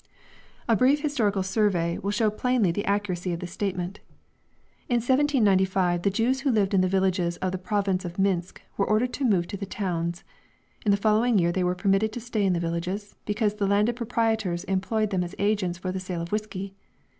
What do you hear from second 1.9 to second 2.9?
will show plainly the